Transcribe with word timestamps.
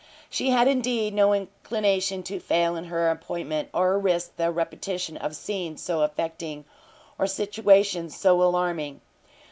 She 0.31 0.49
had, 0.49 0.67
indeed, 0.67 1.13
no 1.13 1.31
inclination 1.31 2.23
to 2.23 2.39
fail 2.39 2.75
in 2.75 2.85
her 2.85 3.11
appointment, 3.11 3.69
or 3.71 3.99
risk 3.99 4.35
the 4.35 4.49
repetition 4.49 5.15
of 5.15 5.35
scenes 5.35 5.79
so 5.79 6.01
affecting, 6.01 6.65
or 7.19 7.27
situations 7.27 8.17
so 8.17 8.41
alarming. 8.41 9.01